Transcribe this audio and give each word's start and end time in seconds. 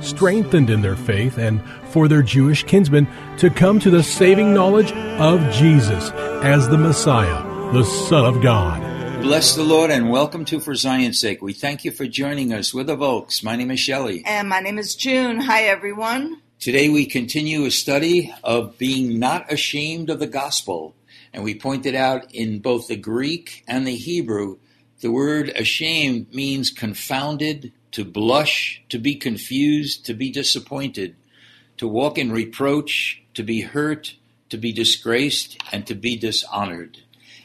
strengthened 0.00 0.70
in 0.70 0.82
their 0.82 0.96
faith 0.96 1.38
and 1.38 1.62
for 1.90 2.08
their 2.08 2.22
Jewish 2.22 2.64
kinsmen 2.64 3.08
to 3.38 3.50
come 3.50 3.78
to 3.80 3.90
the 3.90 4.02
saving 4.02 4.54
knowledge 4.54 4.92
of 4.92 5.40
Jesus 5.52 6.10
as 6.42 6.68
the 6.68 6.78
Messiah, 6.78 7.42
the 7.72 7.84
Son 7.84 8.24
of 8.24 8.42
God. 8.42 8.82
Bless 9.22 9.56
the 9.56 9.64
Lord 9.64 9.90
and 9.90 10.10
welcome 10.10 10.44
to 10.46 10.60
For 10.60 10.74
Zion's 10.74 11.20
Sake. 11.20 11.42
We 11.42 11.52
thank 11.52 11.84
you 11.84 11.90
for 11.90 12.06
joining 12.06 12.52
us. 12.52 12.72
We're 12.72 12.84
the 12.84 12.96
Volks. 12.96 13.42
My 13.42 13.56
name 13.56 13.70
is 13.70 13.80
Shelley. 13.80 14.22
And 14.24 14.48
my 14.48 14.60
name 14.60 14.78
is 14.78 14.94
June. 14.94 15.40
Hi, 15.40 15.64
everyone. 15.64 16.40
Today 16.60 16.88
we 16.88 17.04
continue 17.04 17.64
a 17.64 17.70
study 17.70 18.32
of 18.42 18.78
being 18.78 19.18
not 19.18 19.52
ashamed 19.52 20.10
of 20.10 20.18
the 20.18 20.26
gospel. 20.26 20.94
And 21.32 21.44
we 21.44 21.54
pointed 21.54 21.94
out 21.94 22.32
in 22.34 22.60
both 22.60 22.88
the 22.88 22.96
Greek 22.96 23.64
and 23.68 23.86
the 23.86 23.96
Hebrew, 23.96 24.58
the 25.00 25.10
word 25.10 25.50
ashamed 25.50 26.32
means 26.32 26.70
confounded, 26.70 27.72
to 27.92 28.04
blush, 28.04 28.82
to 28.88 28.98
be 28.98 29.14
confused, 29.14 30.04
to 30.06 30.14
be 30.14 30.30
disappointed, 30.30 31.16
to 31.76 31.88
walk 31.88 32.18
in 32.18 32.32
reproach, 32.32 33.22
to 33.34 33.42
be 33.42 33.62
hurt, 33.62 34.14
to 34.50 34.56
be 34.56 34.72
disgraced, 34.72 35.58
and 35.72 35.86
to 35.86 35.94
be 35.94 36.16
dishonored. 36.16 36.98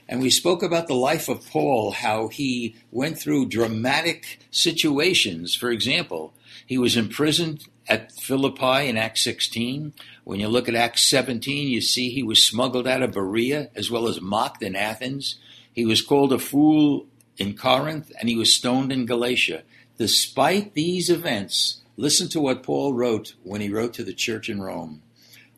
And 0.08 0.22
we 0.22 0.30
spoke 0.30 0.62
about 0.62 0.88
the 0.88 0.96
life 0.96 1.30
of 1.30 1.48
Paul, 1.50 1.92
how 1.92 2.28
he 2.28 2.76
went 2.92 3.18
through 3.18 3.48
dramatic 3.48 4.40
situations. 4.52 5.56
For 5.56 5.72
example, 5.72 6.34
he 6.66 6.78
was 6.78 6.98
imprisoned 6.98 7.66
at 7.88 8.12
Philippi 8.12 8.88
in 8.88 8.98
Acts 8.98 9.24
16. 9.24 9.94
When 10.24 10.40
you 10.40 10.48
look 10.48 10.68
at 10.68 10.76
Acts 10.76 11.04
17, 11.04 11.68
you 11.68 11.82
see 11.82 12.10
he 12.10 12.24
was 12.24 12.46
smuggled 12.46 12.88
out 12.88 13.02
of 13.02 13.14
Berea 13.14 13.70
as 13.76 13.90
well 13.90 14.08
as 14.08 14.22
mocked 14.22 14.64
in 14.64 14.76
Athens. 14.76 15.40
He 15.72 15.86
was 15.86 16.02
called 16.02 16.34
a 16.34 16.40
fool 16.40 17.08
in 17.38 17.58
Corinth 17.58 18.12
and 18.20 18.30
he 18.30 18.36
was 18.36 18.56
stoned 18.56 18.92
in 18.92 19.06
Galatia. 19.06 19.64
Despite 19.98 20.74
these 20.74 21.10
events, 21.10 21.82
listen 21.98 22.28
to 22.30 22.42
what 22.42 22.64
Paul 22.64 22.94
wrote 22.94 23.36
when 23.44 23.62
he 23.62 23.70
wrote 23.70 23.94
to 23.96 24.04
the 24.04 24.14
church 24.14 24.50
in 24.50 24.62
Rome. 24.62 25.04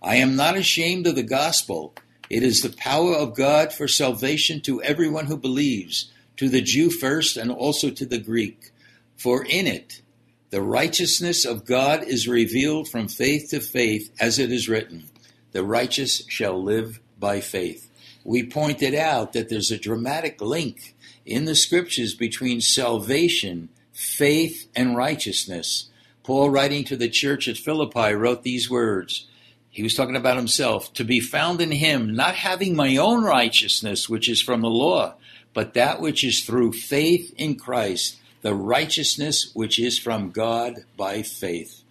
I 0.01 0.17
am 0.17 0.35
not 0.35 0.57
ashamed 0.57 1.07
of 1.07 1.15
the 1.15 1.23
gospel. 1.23 1.95
It 2.29 2.43
is 2.43 2.61
the 2.61 2.75
power 2.75 3.13
of 3.15 3.35
God 3.35 3.71
for 3.71 3.87
salvation 3.87 4.61
to 4.61 4.81
everyone 4.83 5.27
who 5.27 5.37
believes, 5.37 6.11
to 6.37 6.49
the 6.49 6.61
Jew 6.61 6.89
first 6.89 7.37
and 7.37 7.49
also 7.49 7.89
to 7.89 8.05
the 8.05 8.19
Greek. 8.19 8.71
For 9.15 9.45
in 9.45 9.67
it, 9.67 10.01
the 10.49 10.61
righteousness 10.61 11.45
of 11.45 11.65
God 11.65 12.03
is 12.03 12.27
revealed 12.27 12.89
from 12.89 13.07
faith 13.07 13.49
to 13.51 13.59
faith, 13.59 14.13
as 14.19 14.37
it 14.37 14.51
is 14.51 14.69
written, 14.69 15.09
The 15.53 15.63
righteous 15.63 16.23
shall 16.27 16.61
live 16.61 16.99
by 17.19 17.39
faith. 17.39 17.89
We 18.23 18.45
pointed 18.45 18.93
out 18.95 19.33
that 19.33 19.49
there's 19.49 19.71
a 19.71 19.77
dramatic 19.77 20.41
link 20.41 20.95
in 21.25 21.45
the 21.45 21.55
scriptures 21.55 22.13
between 22.13 22.61
salvation 22.61 23.69
faith, 23.95 24.67
and 24.75 24.95
righteousness. 24.95 25.89
Paul, 26.21 26.49
writing 26.49 26.83
to 26.85 26.97
the 26.97 27.07
church 27.07 27.47
at 27.47 27.57
Philippi, 27.57 28.13
wrote 28.13 28.43
these 28.43 28.69
words. 28.69 29.25
He 29.69 29.83
was 29.83 29.93
talking 29.93 30.17
about 30.17 30.37
himself 30.37 30.93
to 30.93 31.05
be 31.05 31.21
found 31.21 31.61
in 31.61 31.71
him, 31.71 32.13
not 32.13 32.35
having 32.35 32.75
my 32.75 32.97
own 32.97 33.23
righteousness, 33.23 34.09
which 34.09 34.27
is 34.27 34.41
from 34.41 34.61
the 34.61 34.69
law, 34.69 35.15
but 35.53 35.73
that 35.73 36.01
which 36.01 36.23
is 36.23 36.43
through 36.43 36.73
faith 36.73 37.33
in 37.37 37.55
Christ, 37.55 38.17
the 38.41 38.53
righteousness 38.53 39.51
which 39.53 39.79
is 39.79 39.97
from 39.97 40.31
God 40.31 40.83
by 40.97 41.21
faith. 41.21 41.81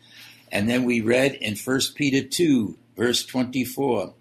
And 0.53 0.69
then 0.69 0.84
we 0.84 1.00
read 1.00 1.34
in 1.34 1.56
1 1.56 1.81
Peter 1.94 2.26
2, 2.26 2.76
verse 2.97 3.25
24, 3.25 4.12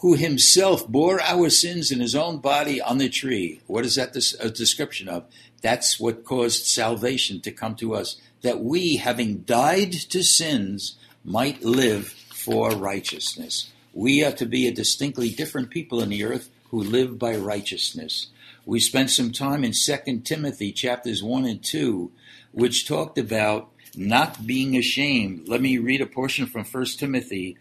who 0.00 0.14
himself 0.14 0.88
bore 0.88 1.20
our 1.20 1.50
sins 1.50 1.90
in 1.90 2.00
his 2.00 2.14
own 2.14 2.38
body 2.38 2.80
on 2.80 2.98
the 2.98 3.08
tree. 3.08 3.60
What 3.66 3.84
is 3.84 3.96
that 3.96 4.16
a 4.16 4.46
uh, 4.46 4.48
description 4.48 5.08
of? 5.08 5.26
That's 5.60 6.00
what 6.00 6.24
caused 6.24 6.64
salvation 6.64 7.40
to 7.42 7.52
come 7.52 7.74
to 7.76 7.94
us, 7.94 8.16
that 8.40 8.60
we, 8.60 8.96
having 8.96 9.42
died 9.42 9.92
to 9.92 10.22
sins, 10.22 10.96
might 11.22 11.62
live 11.62 12.08
for 12.30 12.70
righteousness. 12.70 13.70
We 13.92 14.24
are 14.24 14.32
to 14.32 14.46
be 14.46 14.66
a 14.66 14.72
distinctly 14.72 15.30
different 15.30 15.68
people 15.68 16.00
in 16.00 16.08
the 16.08 16.24
earth 16.24 16.48
who 16.70 16.82
live 16.82 17.18
by 17.18 17.36
righteousness. 17.36 18.28
We 18.64 18.80
spent 18.80 19.10
some 19.10 19.32
time 19.32 19.64
in 19.64 19.72
2 19.72 20.20
Timothy 20.20 20.72
chapters 20.72 21.22
1 21.22 21.44
and 21.44 21.62
2, 21.62 22.10
which 22.52 22.88
talked 22.88 23.18
about 23.18 23.68
not 23.94 24.46
being 24.46 24.76
ashamed. 24.76 25.46
Let 25.46 25.60
me 25.60 25.76
read 25.76 26.00
a 26.00 26.06
portion 26.06 26.46
from 26.46 26.64
1 26.64 26.84
Timothy, 26.96 27.58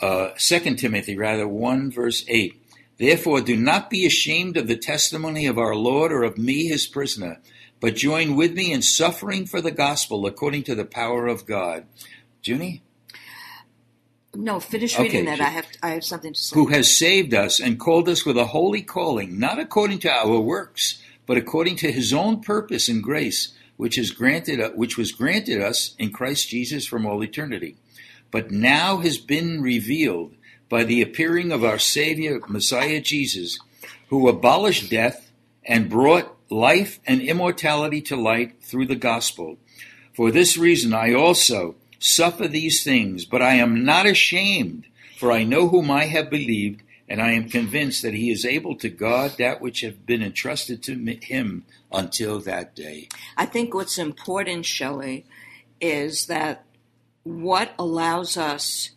uh, 0.00 0.30
2 0.36 0.74
Timothy 0.76 1.16
rather, 1.16 1.48
1 1.48 1.90
verse 1.90 2.24
8. 2.28 2.60
Therefore, 2.96 3.40
do 3.40 3.56
not 3.56 3.90
be 3.90 4.06
ashamed 4.06 4.56
of 4.56 4.68
the 4.68 4.76
testimony 4.76 5.46
of 5.46 5.58
our 5.58 5.74
Lord 5.74 6.12
or 6.12 6.22
of 6.22 6.38
me, 6.38 6.66
his 6.66 6.86
prisoner, 6.86 7.40
but 7.80 7.96
join 7.96 8.36
with 8.36 8.54
me 8.54 8.72
in 8.72 8.82
suffering 8.82 9.46
for 9.46 9.60
the 9.60 9.72
gospel 9.72 10.26
according 10.26 10.62
to 10.64 10.74
the 10.74 10.84
power 10.84 11.26
of 11.26 11.44
God. 11.44 11.86
Junie? 12.42 12.82
No, 14.36 14.60
finish 14.60 14.98
reading 14.98 15.28
okay. 15.28 15.36
that. 15.36 15.40
I 15.40 15.50
have 15.50 15.66
I 15.82 15.90
have 15.90 16.04
something 16.04 16.32
to 16.32 16.40
say. 16.40 16.54
Who 16.54 16.68
has 16.68 16.96
saved 16.96 17.34
us 17.34 17.60
and 17.60 17.78
called 17.78 18.08
us 18.08 18.24
with 18.24 18.36
a 18.36 18.46
holy 18.46 18.82
calling, 18.82 19.38
not 19.38 19.58
according 19.58 20.00
to 20.00 20.10
our 20.10 20.40
works, 20.40 21.02
but 21.26 21.36
according 21.36 21.76
to 21.76 21.92
his 21.92 22.12
own 22.12 22.40
purpose 22.40 22.88
and 22.88 23.02
grace, 23.02 23.54
which 23.76 23.96
is 23.96 24.10
granted 24.10 24.60
which 24.76 24.96
was 24.96 25.12
granted 25.12 25.60
us 25.60 25.94
in 25.98 26.10
Christ 26.10 26.48
Jesus 26.48 26.86
from 26.86 27.06
all 27.06 27.22
eternity. 27.22 27.76
But 28.34 28.50
now 28.50 28.96
has 28.96 29.16
been 29.16 29.62
revealed 29.62 30.34
by 30.68 30.82
the 30.82 31.00
appearing 31.02 31.52
of 31.52 31.62
our 31.62 31.78
Savior, 31.78 32.40
Messiah 32.48 33.00
Jesus, 33.00 33.60
who 34.08 34.26
abolished 34.26 34.90
death 34.90 35.30
and 35.62 35.88
brought 35.88 36.34
life 36.50 36.98
and 37.06 37.20
immortality 37.20 38.00
to 38.00 38.16
light 38.16 38.60
through 38.60 38.86
the 38.86 38.96
gospel. 38.96 39.58
For 40.14 40.32
this 40.32 40.56
reason 40.56 40.92
I 40.92 41.14
also 41.14 41.76
suffer 42.00 42.48
these 42.48 42.82
things, 42.82 43.24
but 43.24 43.40
I 43.40 43.54
am 43.54 43.84
not 43.84 44.04
ashamed, 44.04 44.86
for 45.16 45.30
I 45.30 45.44
know 45.44 45.68
whom 45.68 45.88
I 45.88 46.06
have 46.06 46.28
believed, 46.28 46.82
and 47.08 47.22
I 47.22 47.34
am 47.34 47.48
convinced 47.48 48.02
that 48.02 48.14
he 48.14 48.32
is 48.32 48.44
able 48.44 48.74
to 48.78 48.88
guard 48.88 49.36
that 49.38 49.60
which 49.60 49.82
has 49.82 49.94
been 49.94 50.24
entrusted 50.24 50.82
to 50.82 50.96
him 51.22 51.66
until 51.92 52.40
that 52.40 52.74
day. 52.74 53.10
I 53.36 53.46
think 53.46 53.74
what's 53.74 53.96
important, 53.96 54.66
Shelley, 54.66 55.24
is 55.80 56.26
that 56.26 56.64
what 57.24 57.72
allows 57.78 58.36
us 58.36 58.90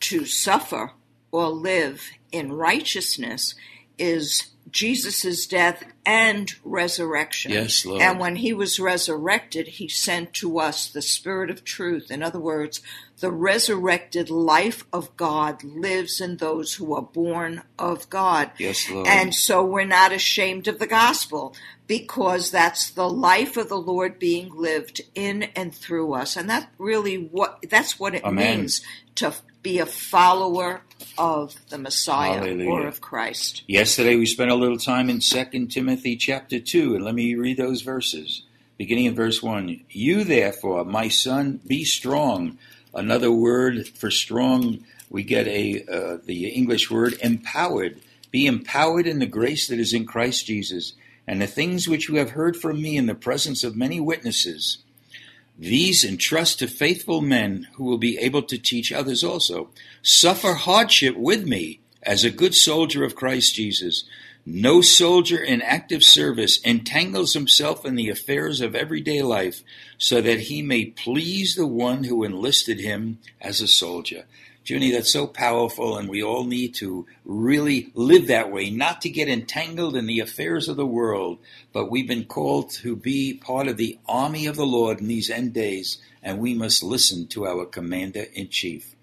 to 0.00 0.24
suffer 0.24 0.92
or 1.30 1.48
live 1.48 2.10
in 2.30 2.52
righteousness 2.52 3.54
is 3.98 4.52
Jesus' 4.70 5.46
death 5.46 5.84
and 6.06 6.52
resurrection. 6.64 7.52
Yes, 7.52 7.84
Lord. 7.84 8.00
And 8.00 8.18
when 8.18 8.36
he 8.36 8.52
was 8.52 8.80
resurrected, 8.80 9.68
he 9.68 9.88
sent 9.88 10.32
to 10.34 10.58
us 10.58 10.88
the 10.88 11.02
Spirit 11.02 11.50
of 11.50 11.64
truth. 11.64 12.10
In 12.10 12.22
other 12.22 12.40
words, 12.40 12.80
the 13.20 13.30
resurrected 13.30 14.30
life 14.30 14.84
of 14.92 15.16
God 15.16 15.62
lives 15.62 16.20
in 16.20 16.38
those 16.38 16.74
who 16.74 16.94
are 16.94 17.02
born 17.02 17.62
of 17.78 18.08
God. 18.10 18.50
Yes, 18.58 18.90
Lord. 18.90 19.06
And 19.06 19.34
so 19.34 19.64
we're 19.64 19.84
not 19.84 20.10
ashamed 20.10 20.66
of 20.66 20.78
the 20.78 20.86
gospel 20.86 21.54
because 21.86 22.50
that's 22.50 22.90
the 22.90 23.08
life 23.08 23.56
of 23.56 23.68
the 23.68 23.78
Lord 23.78 24.18
being 24.18 24.50
lived 24.54 25.02
in 25.14 25.44
and 25.54 25.74
through 25.74 26.14
us. 26.14 26.36
And 26.36 26.48
that 26.48 26.70
really 26.78 27.16
what 27.16 27.64
that's 27.68 28.00
what 28.00 28.14
it 28.14 28.24
Amen. 28.24 28.60
means 28.60 28.82
to 29.16 29.34
be 29.62 29.78
a 29.78 29.86
follower 29.86 30.82
of 31.16 31.54
the 31.68 31.78
Messiah 31.78 32.38
Hallelujah. 32.38 32.70
or 32.70 32.86
of 32.86 33.00
Christ. 33.00 33.62
Yesterday 33.66 34.16
we 34.16 34.26
spent 34.26 34.50
a 34.50 34.56
little 34.56 34.78
time 34.78 35.08
in 35.08 35.20
2 35.20 35.66
Timothy 35.66 36.16
chapter 36.16 36.58
2, 36.58 36.96
and 36.96 37.04
let 37.04 37.14
me 37.14 37.34
read 37.34 37.56
those 37.56 37.82
verses. 37.82 38.42
Beginning 38.76 39.04
in 39.04 39.14
verse 39.14 39.42
1 39.42 39.84
You 39.90 40.24
therefore, 40.24 40.84
my 40.84 41.08
son, 41.08 41.60
be 41.66 41.84
strong. 41.84 42.58
Another 42.94 43.30
word 43.30 43.88
for 43.88 44.10
strong 44.10 44.84
we 45.08 45.22
get 45.22 45.46
a 45.46 45.84
uh, 45.84 46.18
the 46.24 46.48
English 46.48 46.90
word 46.90 47.14
empowered. 47.22 48.00
Be 48.30 48.46
empowered 48.46 49.06
in 49.06 49.18
the 49.18 49.26
grace 49.26 49.68
that 49.68 49.78
is 49.78 49.92
in 49.92 50.06
Christ 50.06 50.46
Jesus, 50.46 50.94
and 51.26 51.40
the 51.40 51.46
things 51.46 51.86
which 51.86 52.08
you 52.08 52.16
have 52.16 52.30
heard 52.30 52.56
from 52.56 52.80
me 52.80 52.96
in 52.96 53.06
the 53.06 53.14
presence 53.14 53.62
of 53.62 53.76
many 53.76 54.00
witnesses. 54.00 54.78
These 55.58 56.04
entrust 56.04 56.58
to 56.58 56.66
faithful 56.66 57.20
men 57.20 57.68
who 57.74 57.84
will 57.84 57.98
be 57.98 58.18
able 58.18 58.42
to 58.42 58.58
teach 58.58 58.92
others 58.92 59.22
also. 59.22 59.70
Suffer 60.02 60.54
hardship 60.54 61.16
with 61.16 61.46
me 61.46 61.80
as 62.02 62.24
a 62.24 62.30
good 62.30 62.54
soldier 62.54 63.04
of 63.04 63.14
Christ 63.14 63.54
Jesus. 63.54 64.04
No 64.44 64.80
soldier 64.80 65.38
in 65.38 65.62
active 65.62 66.02
service 66.02 66.60
entangles 66.62 67.34
himself 67.34 67.84
in 67.84 67.94
the 67.94 68.08
affairs 68.08 68.60
of 68.60 68.74
everyday 68.74 69.22
life 69.22 69.62
so 69.98 70.20
that 70.20 70.40
he 70.40 70.62
may 70.62 70.86
please 70.86 71.54
the 71.54 71.66
one 71.66 72.04
who 72.04 72.24
enlisted 72.24 72.80
him 72.80 73.18
as 73.40 73.60
a 73.60 73.68
soldier. 73.68 74.24
Junie, 74.64 74.92
that's 74.92 75.12
so 75.12 75.26
powerful, 75.26 75.96
and 75.96 76.08
we 76.08 76.22
all 76.22 76.44
need 76.44 76.74
to 76.76 77.04
really 77.24 77.90
live 77.94 78.28
that 78.28 78.52
way, 78.52 78.70
not 78.70 79.00
to 79.00 79.10
get 79.10 79.28
entangled 79.28 79.96
in 79.96 80.06
the 80.06 80.20
affairs 80.20 80.68
of 80.68 80.76
the 80.76 80.86
world, 80.86 81.38
but 81.72 81.90
we've 81.90 82.06
been 82.06 82.24
called 82.24 82.70
to 82.70 82.94
be 82.94 83.34
part 83.34 83.66
of 83.66 83.76
the 83.76 83.98
army 84.08 84.46
of 84.46 84.54
the 84.54 84.66
Lord 84.66 85.00
in 85.00 85.08
these 85.08 85.30
end 85.30 85.52
days, 85.52 85.98
and 86.22 86.38
we 86.38 86.54
must 86.54 86.82
listen 86.82 87.26
to 87.28 87.44
our 87.44 87.66
commander 87.66 88.26
in 88.34 88.50
chief. 88.50 88.94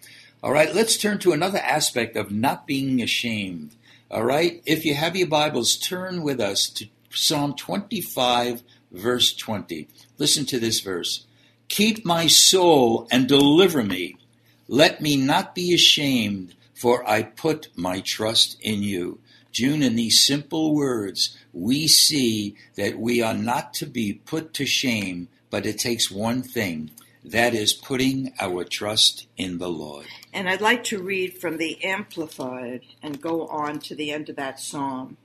All 0.42 0.54
right, 0.54 0.74
let's 0.74 0.96
turn 0.96 1.20
to 1.20 1.34
another 1.34 1.60
aspect 1.60 2.16
of 2.16 2.32
not 2.32 2.66
being 2.66 3.02
ashamed. 3.02 3.76
All 4.10 4.24
right, 4.24 4.62
if 4.66 4.86
you 4.86 4.96
have 4.96 5.18
your 5.18 5.28
Bibles, 5.28 5.76
turn 5.76 6.24
with 6.24 6.40
us 6.40 6.70
to 6.70 6.88
Psalm 7.12 7.54
25, 7.54 8.64
verse 8.92 9.34
20. 9.34 9.90
Listen 10.18 10.46
to 10.46 10.60
this 10.60 10.80
verse 10.80 11.26
Keep 11.68 12.06
my 12.06 12.28
soul 12.28 13.10
and 13.12 13.28
deliver 13.28 13.84
me 13.84 14.16
let 14.72 15.02
me 15.02 15.18
not 15.18 15.56
be 15.56 15.74
ashamed, 15.74 16.54
for 16.76 17.04
I 17.10 17.24
put 17.24 17.70
my 17.76 18.02
trust 18.02 18.56
in 18.62 18.84
you. 18.84 19.20
June, 19.52 19.82
in 19.82 19.96
these 19.96 20.24
simple 20.24 20.76
words, 20.76 21.36
we 21.52 21.88
see 21.88 22.56
that 22.76 23.00
we 23.00 23.20
are 23.20 23.34
not 23.34 23.74
to 23.74 23.88
be 23.88 24.14
put 24.14 24.54
to 24.54 24.68
shame, 24.68 25.28
but 25.50 25.66
it 25.66 25.80
takes 25.80 26.12
one 26.12 26.44
thing 26.44 26.92
that 27.26 27.56
is 27.56 27.74
putting 27.74 28.32
our 28.40 28.64
trust 28.64 29.26
in 29.38 29.58
the 29.58 29.70
Lord. 29.70 30.06
And 30.32 30.48
I'd 30.48 30.62
like 30.62 30.84
to 30.86 31.02
read 31.02 31.40
from 31.40 31.58
the 31.58 31.84
Amplified 31.84 32.82
and 33.02 33.20
go 33.20 33.48
on 33.48 33.80
to 33.80 33.96
the 33.96 34.12
end 34.12 34.30
of 34.30 34.36
that 34.36 34.60
psalm. 34.60 35.18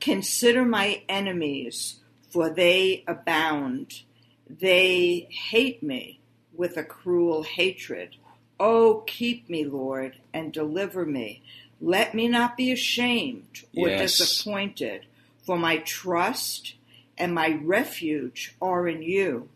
Consider 0.00 0.64
my 0.64 1.02
enemies, 1.06 2.00
for 2.30 2.48
they 2.48 3.04
abound. 3.06 4.04
They 4.48 5.28
hate 5.28 5.82
me 5.82 6.20
with 6.54 6.78
a 6.78 6.82
cruel 6.82 7.42
hatred. 7.42 8.16
Oh, 8.62 9.02
keep 9.06 9.48
me, 9.48 9.64
Lord, 9.64 10.16
and 10.34 10.52
deliver 10.52 11.06
me. 11.06 11.42
Let 11.80 12.14
me 12.14 12.28
not 12.28 12.58
be 12.58 12.70
ashamed 12.70 13.64
or 13.74 13.88
Yes. 13.88 14.18
disappointed, 14.18 15.06
for 15.42 15.56
my 15.56 15.78
trust 15.78 16.74
and 17.16 17.34
my 17.34 17.58
refuge 17.62 18.54
are 18.60 18.86
in 18.86 19.02
you. 19.02 19.48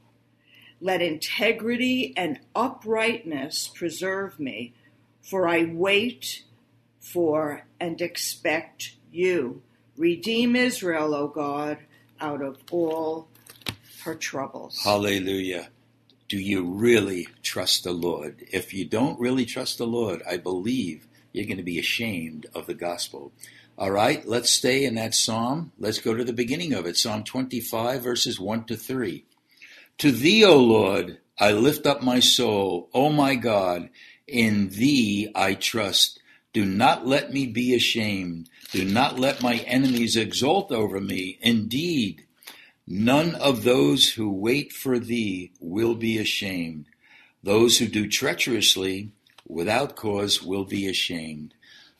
Let 0.80 1.02
integrity 1.02 2.14
and 2.16 2.40
uprightness 2.56 3.68
preserve 3.68 4.40
me, 4.40 4.72
for 5.20 5.46
I 5.46 5.64
wait 5.64 6.42
for 6.98 7.66
and 7.78 8.00
expect 8.00 8.96
you. 9.12 9.62
Redeem 9.98 10.56
Israel, 10.56 11.14
O 11.14 11.28
God, 11.28 11.78
out 12.20 12.40
of 12.42 12.58
all 12.70 13.28
her 14.04 14.14
troubles. 14.14 14.80
Hallelujah. 14.82 15.68
Do 16.26 16.38
you 16.38 16.64
really 16.64 17.28
trust 17.42 17.84
the 17.84 17.92
Lord? 17.92 18.44
If 18.50 18.72
you 18.72 18.86
don't 18.86 19.20
really 19.20 19.44
trust 19.44 19.78
the 19.78 19.86
Lord, 19.86 20.22
I 20.28 20.38
believe 20.38 21.06
you're 21.32 21.44
going 21.44 21.58
to 21.58 21.62
be 21.62 21.78
ashamed 21.78 22.46
of 22.54 22.66
the 22.66 22.74
gospel. 22.74 23.32
All 23.76 23.90
right, 23.90 24.26
let's 24.26 24.50
stay 24.50 24.84
in 24.84 24.94
that 24.94 25.14
psalm. 25.14 25.72
Let's 25.78 25.98
go 25.98 26.14
to 26.14 26.24
the 26.24 26.32
beginning 26.32 26.72
of 26.72 26.86
it 26.86 26.96
Psalm 26.96 27.24
25, 27.24 28.02
verses 28.02 28.40
1 28.40 28.64
to 28.64 28.76
3. 28.76 29.24
To 29.98 30.12
thee, 30.12 30.44
O 30.44 30.56
Lord, 30.56 31.18
I 31.38 31.52
lift 31.52 31.86
up 31.86 32.02
my 32.02 32.20
soul. 32.20 32.88
O 32.94 33.10
my 33.10 33.34
God, 33.34 33.90
in 34.26 34.70
thee 34.70 35.30
I 35.34 35.54
trust. 35.54 36.20
Do 36.52 36.64
not 36.64 37.06
let 37.06 37.32
me 37.32 37.46
be 37.46 37.74
ashamed. 37.74 38.48
Do 38.70 38.84
not 38.84 39.18
let 39.18 39.42
my 39.42 39.56
enemies 39.56 40.16
exult 40.16 40.70
over 40.70 41.00
me. 41.00 41.38
Indeed, 41.42 42.24
None 42.86 43.34
of 43.36 43.64
those 43.64 44.10
who 44.12 44.30
wait 44.30 44.72
for 44.72 44.98
thee 44.98 45.52
will 45.60 45.94
be 45.94 46.18
ashamed. 46.18 46.86
Those 47.42 47.78
who 47.78 47.86
do 47.86 48.08
treacherously 48.08 49.10
without 49.46 49.96
cause 49.96 50.42
will 50.42 50.64
be 50.64 50.86
ashamed. 50.86 51.54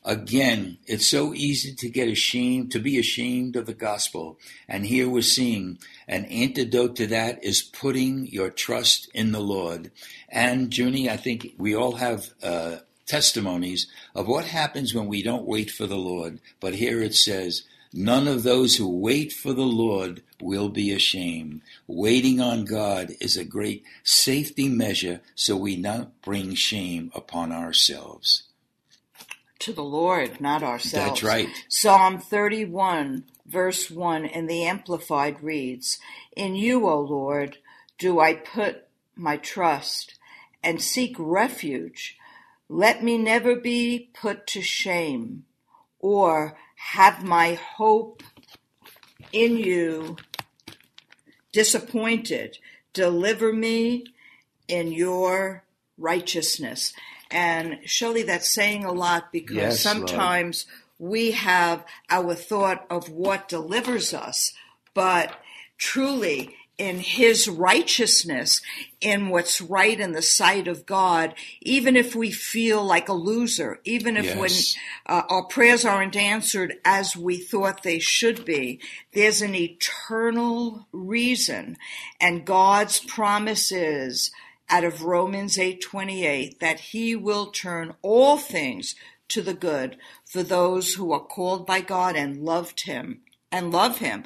Again, 0.06 0.76
it's 0.86 1.06
so 1.06 1.32
easy 1.32 1.74
to 1.76 1.88
get 1.88 2.08
ashamed, 2.08 2.70
to 2.72 2.78
be 2.78 2.98
ashamed 2.98 3.56
of 3.56 3.64
the 3.64 3.72
gospel. 3.72 4.38
And 4.68 4.84
here 4.84 5.08
we're 5.08 5.22
seeing 5.22 5.78
an 6.06 6.26
antidote 6.26 6.96
to 6.96 7.06
that 7.06 7.42
is 7.42 7.62
putting 7.62 8.26
your 8.26 8.50
trust 8.50 9.08
in 9.14 9.32
the 9.32 9.40
Lord. 9.40 9.90
And 10.28 10.76
Junie, 10.76 11.08
I 11.08 11.16
think 11.16 11.54
we 11.56 11.74
all 11.74 11.92
have 11.92 12.28
uh, 12.42 12.76
testimonies 13.06 13.86
of 14.14 14.28
what 14.28 14.44
happens 14.44 14.94
when 14.94 15.06
we 15.06 15.22
don't 15.22 15.46
wait 15.46 15.70
for 15.70 15.86
the 15.86 15.96
Lord. 15.96 16.38
But 16.60 16.74
here 16.74 17.00
it 17.00 17.14
says, 17.14 17.62
None 17.94 18.28
of 18.28 18.42
those 18.42 18.76
who 18.76 18.88
wait 18.90 19.32
for 19.32 19.52
the 19.54 19.62
Lord 19.62 20.22
will 20.42 20.68
be 20.68 20.92
ashamed. 20.92 21.62
Waiting 21.86 22.40
on 22.40 22.64
God 22.66 23.12
is 23.20 23.36
a 23.36 23.44
great 23.44 23.84
safety 24.02 24.68
measure 24.68 25.20
so 25.36 25.56
we 25.56 25.76
not 25.76 26.20
bring 26.22 26.54
shame 26.54 27.12
upon 27.14 27.52
ourselves. 27.52 28.44
to 29.60 29.72
the 29.72 29.84
Lord, 29.84 30.40
not 30.40 30.62
ourselves. 30.62 31.20
That's 31.20 31.22
right. 31.22 31.48
Psalm 31.68 32.18
31, 32.18 33.24
verse 33.46 33.90
1 33.90 34.26
in 34.26 34.46
the 34.46 34.64
Amplified 34.64 35.42
reads 35.42 35.98
In 36.36 36.56
you, 36.56 36.88
O 36.88 37.00
Lord, 37.00 37.58
do 37.98 38.20
I 38.20 38.34
put 38.34 38.88
my 39.16 39.36
trust 39.38 40.14
and 40.62 40.82
seek 40.82 41.16
refuge. 41.18 42.18
Let 42.68 43.04
me 43.04 43.18
never 43.18 43.56
be 43.56 44.10
put 44.14 44.46
to 44.48 44.62
shame 44.62 45.44
or 46.00 46.56
have 46.92 47.24
my 47.24 47.54
hope 47.54 48.22
in 49.32 49.56
you 49.56 50.16
disappointed. 51.50 52.58
Deliver 52.92 53.52
me 53.52 54.04
in 54.68 54.92
your 54.92 55.64
righteousness. 55.96 56.92
And 57.30 57.78
surely 57.84 58.22
that's 58.22 58.50
saying 58.50 58.84
a 58.84 58.92
lot 58.92 59.32
because 59.32 59.56
Yes, 59.56 59.84
Lord. 59.86 60.08
sometimes 60.08 60.66
we 60.98 61.32
have 61.32 61.84
our 62.10 62.34
thought 62.34 62.86
of 62.90 63.08
what 63.08 63.48
delivers 63.48 64.12
us, 64.12 64.52
but 64.92 65.34
truly 65.78 66.54
in 66.76 66.98
his 66.98 67.48
righteousness, 67.48 68.60
in 69.00 69.28
what's 69.28 69.60
right 69.60 69.98
in 69.98 70.12
the 70.12 70.22
sight 70.22 70.66
of 70.66 70.86
God, 70.86 71.34
even 71.60 71.96
if 71.96 72.14
we 72.14 72.30
feel 72.30 72.84
like 72.84 73.08
a 73.08 73.12
loser, 73.12 73.80
even 73.84 74.16
if 74.16 74.36
when 74.36 74.50
uh, 75.06 75.22
our 75.28 75.44
prayers 75.44 75.84
aren't 75.84 76.16
answered 76.16 76.74
as 76.84 77.16
we 77.16 77.36
thought 77.36 77.82
they 77.82 77.98
should 77.98 78.44
be, 78.44 78.80
there's 79.12 79.40
an 79.40 79.54
eternal 79.54 80.86
reason. 80.92 81.76
And 82.20 82.44
God's 82.44 82.98
promise 82.98 83.70
is 83.70 84.32
out 84.68 84.84
of 84.84 85.02
Romans 85.02 85.56
8:28 85.58 86.58
that 86.58 86.80
he 86.80 87.14
will 87.14 87.50
turn 87.50 87.94
all 88.02 88.36
things 88.36 88.96
to 89.28 89.42
the 89.42 89.54
good 89.54 89.96
for 90.24 90.42
those 90.42 90.94
who 90.94 91.12
are 91.12 91.24
called 91.24 91.66
by 91.66 91.80
God 91.80 92.16
and 92.16 92.42
loved 92.44 92.82
him 92.82 93.20
and 93.52 93.70
love 93.70 93.98
him 93.98 94.24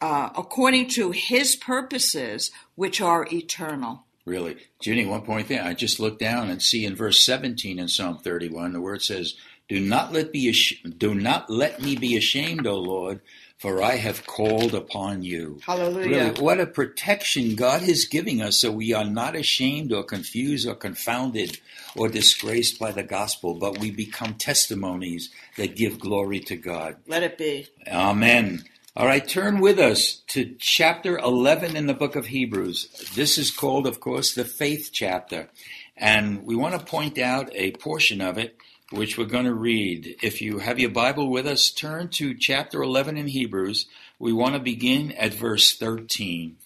uh, 0.00 0.30
according 0.36 0.88
to 0.88 1.10
his 1.10 1.56
purposes 1.56 2.50
which 2.74 3.00
are 3.00 3.26
eternal. 3.32 4.04
Really. 4.24 4.56
Junie, 4.82 5.06
one 5.06 5.22
point 5.22 5.48
there. 5.48 5.64
I 5.64 5.72
just 5.72 5.98
looked 5.98 6.20
down 6.20 6.50
and 6.50 6.62
see 6.62 6.84
in 6.84 6.94
verse 6.94 7.24
17 7.24 7.78
in 7.78 7.88
Psalm 7.88 8.18
31, 8.18 8.74
the 8.74 8.80
word 8.80 9.02
says, 9.02 9.34
Do 9.68 9.80
not 9.80 10.12
let 10.12 10.32
be 10.32 10.50
ash- 10.50 10.82
do 10.98 11.14
not 11.14 11.48
let 11.48 11.80
me 11.80 11.96
be 11.96 12.14
ashamed, 12.14 12.66
O 12.66 12.76
Lord, 12.76 13.20
for 13.56 13.82
I 13.82 13.96
have 13.96 14.26
called 14.26 14.74
upon 14.74 15.22
you. 15.22 15.60
Hallelujah. 15.64 16.08
Really, 16.08 16.40
what 16.42 16.60
a 16.60 16.66
protection 16.66 17.56
God 17.56 17.82
is 17.82 18.04
giving 18.04 18.42
us 18.42 18.60
so 18.60 18.70
we 18.70 18.92
are 18.92 19.04
not 19.04 19.34
ashamed 19.34 19.92
or 19.92 20.04
confused 20.04 20.68
or 20.68 20.74
confounded 20.74 21.58
or 21.96 22.08
disgraced 22.08 22.78
by 22.78 22.92
the 22.92 23.02
gospel, 23.02 23.54
but 23.54 23.78
we 23.78 23.90
become 23.90 24.34
testimonies 24.34 25.30
that 25.56 25.74
give 25.74 25.98
glory 25.98 26.40
to 26.40 26.56
God. 26.56 26.96
Let 27.06 27.22
it 27.22 27.38
be. 27.38 27.66
Amen. 27.90 28.64
All 28.98 29.06
right, 29.06 29.24
turn 29.24 29.60
with 29.60 29.78
us 29.78 30.22
to 30.26 30.56
chapter 30.58 31.18
11 31.18 31.76
in 31.76 31.86
the 31.86 31.94
book 31.94 32.16
of 32.16 32.26
Hebrews. 32.26 33.12
This 33.14 33.38
is 33.38 33.52
called, 33.52 33.86
of 33.86 34.00
course, 34.00 34.34
the 34.34 34.44
faith 34.44 34.90
chapter. 34.92 35.50
And 35.96 36.42
we 36.44 36.56
want 36.56 36.76
to 36.76 36.84
point 36.84 37.16
out 37.16 37.48
a 37.54 37.70
portion 37.70 38.20
of 38.20 38.38
it 38.38 38.56
which 38.90 39.16
we're 39.16 39.26
going 39.26 39.44
to 39.44 39.54
read. 39.54 40.16
If 40.20 40.42
you 40.42 40.58
have 40.58 40.80
your 40.80 40.90
Bible 40.90 41.30
with 41.30 41.46
us, 41.46 41.70
turn 41.70 42.08
to 42.08 42.34
chapter 42.34 42.82
11 42.82 43.16
in 43.16 43.28
Hebrews. 43.28 43.86
We 44.18 44.32
want 44.32 44.54
to 44.54 44.60
begin 44.60 45.12
at 45.12 45.32
verse 45.32 45.78
13. 45.78 46.56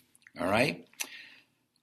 All 0.41 0.47
right? 0.47 0.89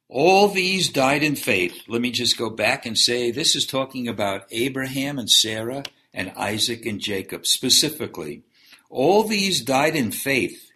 All 0.07 0.47
these 0.47 0.89
died 0.89 1.21
in 1.21 1.35
faith. 1.35 1.83
Let 1.87 2.01
me 2.01 2.09
just 2.09 2.39
go 2.39 2.49
back 2.49 2.87
and 2.87 2.97
say 2.97 3.29
this 3.29 3.55
is 3.55 3.67
talking 3.67 4.07
about 4.07 4.47
Abraham 4.49 5.19
and 5.19 5.29
Sarah 5.29 5.83
and 6.11 6.33
Isaac 6.35 6.87
and 6.87 6.99
Jacob 6.99 7.45
specifically. 7.45 8.41
All 8.89 9.23
these 9.23 9.61
died 9.61 9.95
in 9.95 10.11
faith 10.11 10.71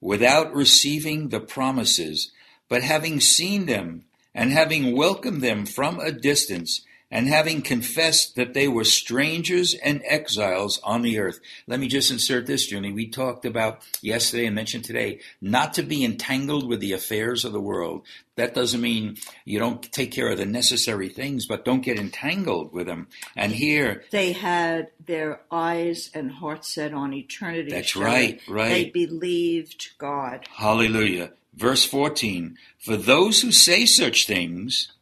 without 0.00 0.54
receiving 0.54 1.28
the 1.28 1.40
promises, 1.40 2.32
but 2.68 2.82
having 2.82 3.20
seen 3.20 3.66
them 3.66 4.04
and 4.34 4.50
having 4.50 4.96
welcomed 4.96 5.42
them 5.42 5.64
from 5.64 6.00
a 6.00 6.10
distance 6.10 6.84
and 7.12 7.28
having 7.28 7.60
confessed 7.60 8.36
that 8.36 8.54
they 8.54 8.66
were 8.66 8.84
strangers 8.84 9.74
and 9.74 10.00
exiles 10.06 10.80
on 10.82 11.02
the 11.02 11.18
earth. 11.18 11.40
Let 11.66 11.78
me 11.78 11.86
just 11.86 12.10
insert 12.10 12.46
this, 12.46 12.72
Junie. 12.72 12.90
We 12.90 13.06
talked 13.06 13.44
about 13.44 13.82
yesterday 14.00 14.46
and 14.46 14.54
mentioned 14.54 14.84
today 14.84 15.20
not 15.38 15.74
to 15.74 15.82
be 15.82 16.04
entangled 16.04 16.66
with 16.66 16.80
the 16.80 16.94
affairs 16.94 17.44
of 17.44 17.52
the 17.52 17.60
world. 17.60 18.06
That 18.36 18.54
doesn't 18.54 18.80
mean 18.80 19.18
you 19.44 19.58
don't 19.58 19.82
take 19.92 20.10
care 20.10 20.28
of 20.28 20.38
the 20.38 20.46
necessary 20.46 21.10
things, 21.10 21.44
but 21.46 21.66
don't 21.66 21.84
get 21.84 21.98
entangled 21.98 22.72
with 22.72 22.86
them. 22.86 23.08
And 23.36 23.52
here 23.52 24.04
they 24.10 24.32
had 24.32 24.88
their 25.04 25.42
eyes 25.50 26.10
and 26.14 26.32
hearts 26.32 26.72
set 26.74 26.94
on 26.94 27.12
eternity. 27.12 27.70
That's 27.70 27.94
right, 27.94 28.40
right. 28.48 28.70
They 28.70 28.84
believed 28.86 29.90
God. 29.98 30.46
Hallelujah. 30.50 31.32
Verse 31.54 31.84
14 31.84 32.56
For 32.78 32.96
those 32.96 33.42
who 33.42 33.52
say 33.52 33.84
such 33.84 34.26
things, 34.26 34.92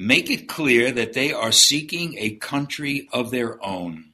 make 0.00 0.30
it 0.30 0.46
clear 0.46 0.92
that 0.92 1.12
they 1.12 1.32
are 1.32 1.50
seeking 1.50 2.16
a 2.16 2.36
country 2.36 3.08
of 3.12 3.32
their 3.32 3.60
own. 3.66 4.04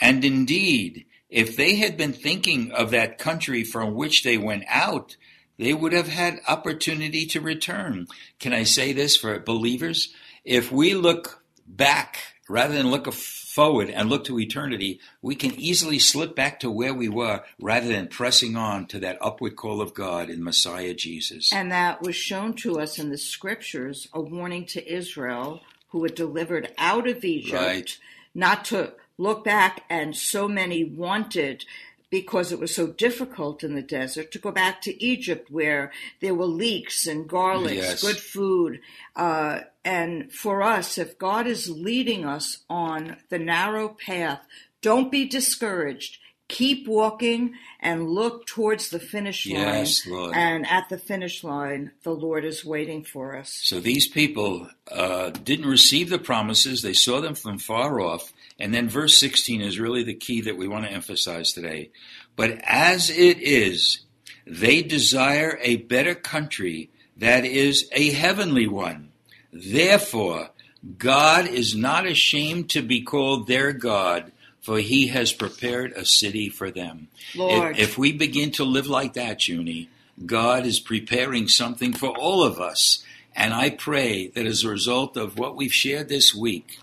And 0.00 0.24
indeed, 0.24 1.04
if 1.28 1.56
they 1.56 1.74
had 1.74 1.96
been 1.96 2.12
thinking 2.12 2.70
of 2.70 2.92
that 2.92 3.18
country 3.18 3.64
from 3.64 3.96
which 3.96 4.22
they 4.22 4.38
went 4.38 4.62
out, 4.68 5.16
they 5.58 5.74
would 5.74 5.92
have 5.92 6.06
had 6.06 6.40
opportunity 6.46 7.26
to 7.26 7.40
return. 7.40 8.06
Can 8.38 8.52
I 8.52 8.62
say 8.62 8.92
this 8.92 9.16
for 9.16 9.40
believers? 9.40 10.14
If 10.44 10.70
we 10.70 10.94
look 10.94 11.42
back 11.66 12.35
rather 12.48 12.74
than 12.74 12.90
look 12.90 13.12
forward 13.12 13.90
and 13.90 14.08
look 14.08 14.24
to 14.24 14.38
eternity, 14.38 15.00
we 15.22 15.34
can 15.34 15.52
easily 15.58 15.98
slip 15.98 16.36
back 16.36 16.60
to 16.60 16.70
where 16.70 16.94
we 16.94 17.08
were 17.08 17.42
rather 17.60 17.88
than 17.88 18.08
pressing 18.08 18.56
on 18.56 18.86
to 18.86 18.98
that 19.00 19.18
upward 19.20 19.56
call 19.56 19.80
of 19.80 19.94
God 19.94 20.28
in 20.30 20.44
Messiah 20.44 20.94
Jesus. 20.94 21.52
And 21.52 21.72
that 21.72 22.02
was 22.02 22.16
shown 22.16 22.54
to 22.56 22.78
us 22.78 22.98
in 22.98 23.10
the 23.10 23.18
scriptures, 23.18 24.08
a 24.12 24.20
warning 24.20 24.66
to 24.66 24.92
Israel 24.92 25.62
who 25.88 26.00
were 26.00 26.08
delivered 26.08 26.72
out 26.78 27.08
of 27.08 27.24
Egypt, 27.24 27.62
right. 27.62 27.98
not 28.34 28.64
to 28.66 28.92
look 29.18 29.44
back 29.44 29.82
and 29.88 30.14
so 30.16 30.46
many 30.46 30.84
wanted 30.84 31.64
because 32.10 32.52
it 32.52 32.60
was 32.60 32.74
so 32.74 32.86
difficult 32.86 33.64
in 33.64 33.74
the 33.74 33.82
desert 33.82 34.30
to 34.30 34.38
go 34.38 34.52
back 34.52 34.80
to 34.82 35.02
Egypt 35.04 35.50
where 35.50 35.92
there 36.20 36.34
were 36.34 36.46
leeks 36.46 37.06
and 37.06 37.28
garlics, 37.28 37.74
yes. 37.74 38.02
good 38.02 38.18
food. 38.18 38.80
Uh, 39.14 39.60
and 39.84 40.32
for 40.32 40.62
us, 40.62 40.98
if 40.98 41.18
God 41.18 41.46
is 41.46 41.68
leading 41.68 42.24
us 42.24 42.58
on 42.70 43.16
the 43.28 43.38
narrow 43.38 43.88
path, 43.88 44.46
don't 44.82 45.10
be 45.10 45.26
discouraged. 45.26 46.18
Keep 46.48 46.86
walking 46.86 47.54
and 47.80 48.08
look 48.08 48.46
towards 48.46 48.90
the 48.90 49.00
finish 49.00 49.46
line. 49.48 49.60
Yes, 49.60 50.06
Lord. 50.06 50.34
And 50.34 50.66
at 50.66 50.88
the 50.88 50.98
finish 50.98 51.42
line, 51.42 51.90
the 52.02 52.12
Lord 52.12 52.44
is 52.44 52.64
waiting 52.64 53.02
for 53.02 53.36
us. 53.36 53.58
So 53.62 53.80
these 53.80 54.06
people 54.06 54.68
uh, 54.90 55.30
didn't 55.30 55.66
receive 55.66 56.08
the 56.08 56.18
promises, 56.18 56.82
they 56.82 56.92
saw 56.92 57.20
them 57.20 57.34
from 57.34 57.58
far 57.58 58.00
off. 58.00 58.32
And 58.58 58.72
then 58.72 58.88
verse 58.88 59.18
16 59.18 59.60
is 59.60 59.80
really 59.80 60.02
the 60.02 60.14
key 60.14 60.40
that 60.42 60.56
we 60.56 60.68
want 60.68 60.84
to 60.84 60.92
emphasize 60.92 61.52
today. 61.52 61.90
But 62.36 62.60
as 62.62 63.10
it 63.10 63.38
is, 63.40 64.00
they 64.46 64.82
desire 64.82 65.58
a 65.62 65.76
better 65.76 66.14
country 66.14 66.90
that 67.16 67.44
is 67.44 67.88
a 67.92 68.10
heavenly 68.10 68.66
one. 68.66 69.10
Therefore, 69.52 70.50
God 70.98 71.48
is 71.48 71.74
not 71.74 72.06
ashamed 72.06 72.70
to 72.70 72.82
be 72.82 73.00
called 73.02 73.46
their 73.46 73.72
God, 73.72 74.32
for 74.66 74.78
he 74.78 75.06
has 75.06 75.32
prepared 75.32 75.92
a 75.92 76.04
city 76.04 76.48
for 76.48 76.72
them. 76.72 77.06
Lord. 77.36 77.78
If, 77.78 77.90
if 77.90 77.98
we 77.98 78.10
begin 78.10 78.50
to 78.52 78.64
live 78.64 78.88
like 78.88 79.12
that, 79.12 79.46
Junie, 79.46 79.88
God 80.26 80.66
is 80.66 80.80
preparing 80.80 81.46
something 81.46 81.92
for 81.92 82.08
all 82.08 82.42
of 82.42 82.58
us. 82.58 83.04
And 83.36 83.54
I 83.54 83.70
pray 83.70 84.26
that 84.26 84.44
as 84.44 84.64
a 84.64 84.68
result 84.68 85.16
of 85.16 85.38
what 85.38 85.54
we've 85.54 85.72
shared 85.72 86.08
this 86.08 86.34
week, 86.34 86.80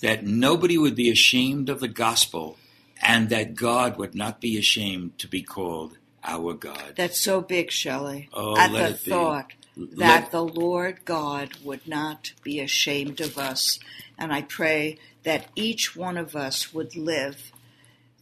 that 0.00 0.24
nobody 0.24 0.78
would 0.78 0.94
be 0.94 1.10
ashamed 1.10 1.68
of 1.68 1.80
the 1.80 1.88
gospel 1.88 2.56
and 3.02 3.28
that 3.28 3.54
God 3.54 3.98
would 3.98 4.14
not 4.14 4.40
be 4.40 4.56
ashamed 4.56 5.18
to 5.18 5.28
be 5.28 5.42
called 5.42 5.98
our 6.24 6.54
God. 6.54 6.94
That's 6.96 7.20
so 7.20 7.40
big, 7.40 7.70
Shelley. 7.70 8.28
Oh, 8.32 8.56
At 8.56 8.72
the 8.72 8.94
thought 8.94 9.52
that 9.76 10.30
the 10.30 10.44
Lord 10.44 11.04
God 11.04 11.50
would 11.62 11.86
not 11.86 12.32
be 12.42 12.60
ashamed 12.60 13.20
of 13.20 13.38
us. 13.38 13.78
And 14.18 14.32
I 14.32 14.42
pray 14.42 14.98
that 15.22 15.46
each 15.54 15.94
one 15.94 16.16
of 16.16 16.34
us 16.34 16.74
would 16.74 16.96
live 16.96 17.52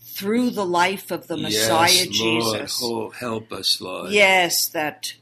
through 0.01 0.51
the 0.51 0.67
life 0.67 1.11
of 1.11 1.27
the 1.27 1.37
Messiah 1.37 1.91
yes, 1.93 2.07
Lord, 2.21 2.59
Jesus. 2.59 2.81
oh, 2.83 3.11
help 3.11 3.53
us, 3.53 3.81
Lord. 3.81 4.13
Yes, 4.13 4.69
that 4.69 5.15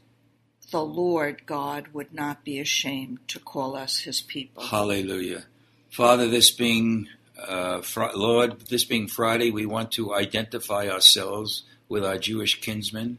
the 0.71 0.83
Lord 0.83 1.45
God 1.45 1.89
would 1.93 2.13
not 2.13 2.43
be 2.43 2.59
ashamed 2.59 3.19
to 3.29 3.39
call 3.39 3.75
us 3.75 3.99
his 3.99 4.21
people. 4.21 4.63
Hallelujah. 4.63 5.45
Father, 5.89 6.27
this 6.27 6.51
being, 6.51 7.07
uh, 7.47 7.81
fr- 7.81 8.15
Lord, 8.15 8.61
this 8.67 8.83
being 8.83 9.07
Friday, 9.07 9.51
we 9.51 9.65
want 9.65 9.91
to 9.93 10.13
identify 10.13 10.89
ourselves 10.89 11.63
with 11.89 12.05
our 12.05 12.17
Jewish 12.17 12.61
kinsmen. 12.61 13.17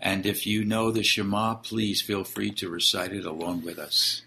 And 0.00 0.26
if 0.26 0.46
you 0.46 0.64
know 0.64 0.90
the 0.90 1.02
Shema, 1.02 1.54
please 1.54 2.00
feel 2.00 2.24
free 2.24 2.50
to 2.52 2.68
recite 2.68 3.12
it 3.12 3.24
along 3.24 3.64
with 3.64 3.78
us. 3.78 4.22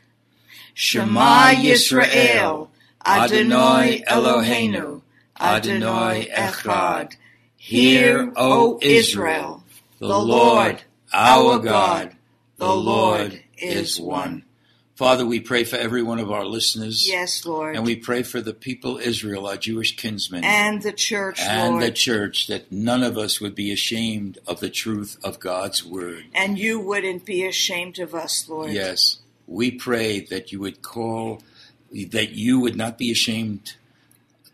Shema 0.73 1.51
Yisrael, 1.53 2.69
Adonai 3.05 4.03
Eloheinu, 4.07 5.01
Adonai 5.39 6.27
Echad. 6.31 7.15
Hear, 7.55 8.33
O 8.35 8.79
Israel, 8.81 9.63
the 9.99 10.19
Lord, 10.19 10.81
our 11.13 11.59
God, 11.59 12.15
the 12.57 12.75
Lord 12.75 13.43
is 13.57 13.99
one. 13.99 14.43
Father, 14.95 15.25
we 15.25 15.39
pray 15.39 15.63
for 15.63 15.77
every 15.77 16.03
one 16.03 16.19
of 16.19 16.31
our 16.31 16.45
listeners. 16.45 17.07
Yes, 17.09 17.45
Lord. 17.45 17.75
And 17.75 17.85
we 17.85 17.95
pray 17.95 18.23
for 18.23 18.41
the 18.41 18.53
people 18.53 18.97
Israel, 18.97 19.47
our 19.47 19.57
Jewish 19.57 19.95
kinsmen. 19.95 20.43
and 20.43 20.81
the 20.81 20.91
church, 20.91 21.39
and 21.41 21.73
Lord. 21.73 21.83
the 21.83 21.91
church 21.91 22.47
that 22.47 22.71
none 22.71 23.01
of 23.01 23.17
us 23.17 23.39
would 23.41 23.55
be 23.55 23.71
ashamed 23.71 24.37
of 24.45 24.59
the 24.59 24.69
truth 24.69 25.17
of 25.23 25.39
God's 25.39 25.83
word. 25.83 26.25
and 26.35 26.59
you 26.59 26.79
wouldn't 26.79 27.25
be 27.25 27.45
ashamed 27.45 27.99
of 27.99 28.13
us, 28.13 28.47
Lord. 28.47 28.71
Yes, 28.71 29.17
we 29.47 29.71
pray 29.71 30.19
that 30.19 30.51
you 30.51 30.59
would 30.59 30.81
call, 30.81 31.41
that 31.91 32.31
you 32.31 32.59
would 32.59 32.75
not 32.75 32.97
be 32.97 33.11
ashamed 33.11 33.73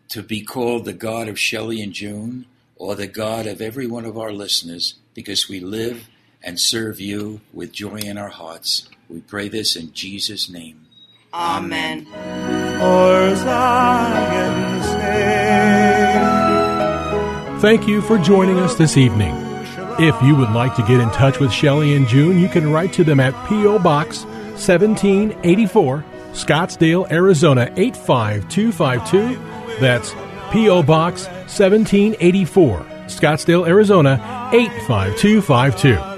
to 0.08 0.22
be 0.22 0.40
called 0.42 0.84
the 0.84 0.92
God 0.94 1.28
of 1.28 1.38
Shelley 1.38 1.82
and 1.82 1.92
June 1.92 2.46
or 2.76 2.94
the 2.94 3.06
God 3.06 3.46
of 3.46 3.60
every 3.60 3.86
one 3.86 4.04
of 4.04 4.16
our 4.16 4.32
listeners 4.32 4.94
because 5.14 5.48
we 5.48 5.60
live 5.60 6.08
and 6.42 6.60
serve 6.60 7.00
you 7.00 7.40
with 7.52 7.72
joy 7.72 7.96
in 7.96 8.18
our 8.18 8.28
hearts. 8.28 8.88
We 9.08 9.20
pray 9.20 9.48
this 9.48 9.76
in 9.76 9.92
Jesus' 9.92 10.48
name. 10.48 10.86
Amen. 11.32 12.06
For 12.06 13.34
Zion's 13.36 14.86
sake. 14.86 14.98
Thank 17.60 17.88
you 17.88 18.00
for 18.02 18.18
joining 18.18 18.58
us 18.58 18.74
this 18.76 18.96
evening. 18.96 19.34
If 19.98 20.20
you 20.22 20.36
would 20.36 20.50
like 20.50 20.76
to 20.76 20.82
get 20.82 21.00
in 21.00 21.10
touch 21.10 21.40
with 21.40 21.52
Shelley 21.52 21.96
and 21.96 22.06
June, 22.06 22.38
you 22.38 22.48
can 22.48 22.70
write 22.70 22.92
to 22.94 23.02
them 23.02 23.18
at 23.18 23.34
P.O. 23.48 23.80
Box 23.80 24.24
1784, 24.24 26.04
Scottsdale, 26.32 27.10
Arizona 27.10 27.72
85252. 27.76 29.80
That's 29.80 30.14
P.O. 30.52 30.84
Box 30.84 31.26
1784, 31.26 32.78
Scottsdale, 33.06 33.66
Arizona 33.66 34.50
85252. 34.52 36.17